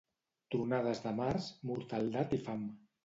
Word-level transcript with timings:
Tronades 0.53 1.03
de 1.05 1.13
març, 1.19 1.49
mortaldat 1.73 2.35
i 2.39 2.41
fam. 2.49 2.65